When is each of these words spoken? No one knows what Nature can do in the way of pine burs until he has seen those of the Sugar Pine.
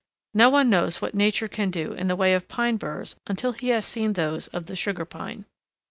No 0.33 0.49
one 0.49 0.67
knows 0.67 0.99
what 0.99 1.13
Nature 1.13 1.47
can 1.47 1.69
do 1.69 1.93
in 1.93 2.07
the 2.07 2.15
way 2.15 2.33
of 2.33 2.47
pine 2.47 2.77
burs 2.77 3.15
until 3.27 3.51
he 3.51 3.67
has 3.69 3.85
seen 3.85 4.13
those 4.13 4.47
of 4.47 4.65
the 4.65 4.75
Sugar 4.75 5.05
Pine. 5.05 5.45